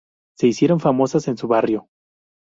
[0.35, 1.87] Se hicieron famosas en su barrio.